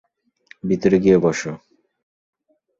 ভিতরে 0.63 0.97
গিয়ে 0.99 1.17
বসো। 1.17 1.51